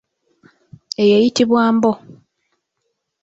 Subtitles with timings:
[1.01, 1.91] Eyo eyitibwa mbo.